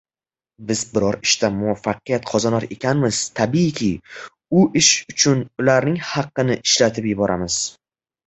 Biz 0.69 0.79
biror 0.93 1.17
ishda 1.27 1.49
muvaffaqiyat 1.57 2.23
qozonar 2.29 2.63
ekanmiz, 2.75 3.19
tabiiyki, 3.39 3.89
u 4.61 4.65
ish 4.83 4.89
uchun 5.15 5.45
ularning 5.65 6.01
haqqini 6.13 6.59
ishlatib 6.71 7.09
yuboramiz. 7.11 7.59